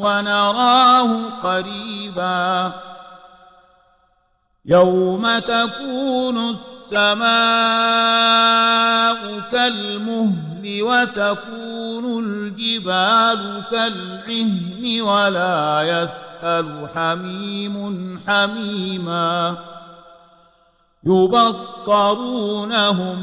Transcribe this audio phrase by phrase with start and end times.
[0.00, 2.72] ونراه قريبا.
[4.64, 7.30] يوم تكون السماء
[9.52, 19.56] كالمهل وتكون الجبال كالعهن ولا يسأل حميم حميما.
[21.04, 23.22] يبصرونهم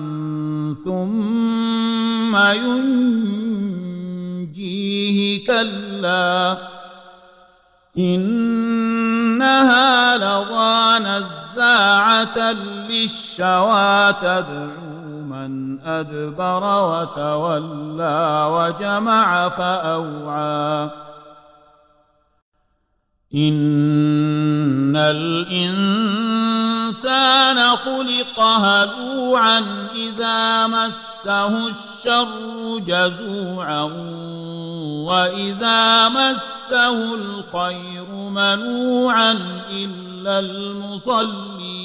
[0.85, 2.35] ثم
[4.35, 6.57] ينجيه كلا
[7.97, 9.81] إنها
[10.17, 20.89] لظى نزاعة للشوى تدعو من أدبر وتولى وجمع فأوعى.
[23.35, 26.21] إن الإنسان
[27.75, 29.59] خلق هلوعا
[29.95, 33.83] إذا مسه الشر جزوعا
[35.05, 39.31] وإذا مسه الخير منوعا
[39.71, 41.81] إلا المصلين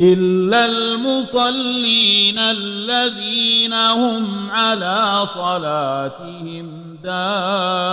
[0.00, 7.92] إلا المصلين الذين هم على صلاتهم دائمون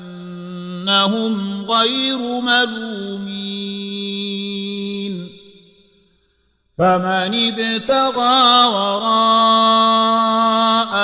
[0.85, 3.31] فإنهم غير ملومين.
[6.77, 9.11] فمن ابتغى وراء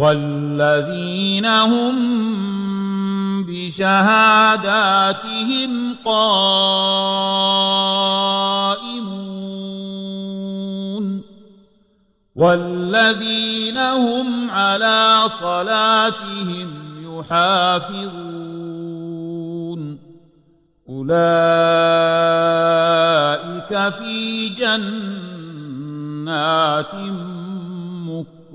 [0.00, 1.96] والذين هم
[3.44, 4.92] بشهاداتهم
[6.04, 6.30] قائمون
[12.36, 16.68] والذين هم على صلاتهم
[17.04, 18.20] يحافظون
[20.88, 21.10] أولئك
[23.98, 24.90] في جنات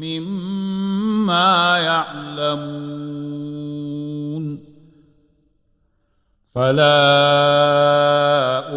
[0.00, 3.20] مما يعلمون
[6.54, 7.00] فلا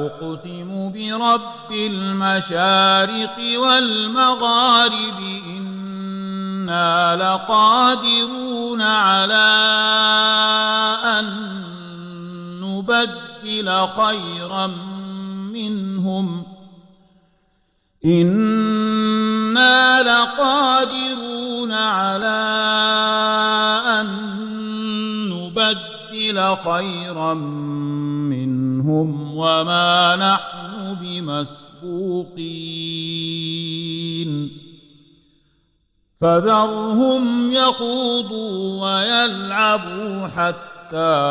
[0.06, 9.54] أقسم برب المشارق والمغارب إنا لقادرون على
[11.04, 11.54] أن
[12.84, 14.68] نبدل خيرا
[15.54, 16.44] منهم.
[18.06, 22.44] إنا لقادرون على
[23.88, 24.08] أن
[25.30, 32.44] نبدل خيرا منهم وما نحن بمسبوقين.
[36.22, 40.73] فذرهم يخوضوا ويلعبوا حتى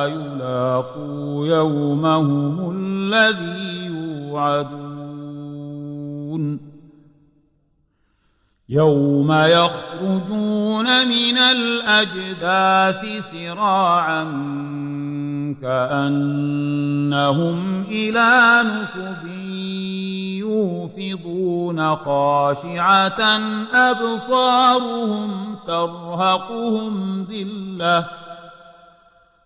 [0.06, 4.92] يلاقوا يومهم الذي يوعدون.
[8.68, 14.24] يوم يخرجون من الأجداث سراعا
[15.62, 17.02] كأنهم
[17.82, 19.26] إلى نصب
[20.38, 23.40] يوفضون خاشعة
[23.74, 28.21] أبصارهم ترهقهم ذلة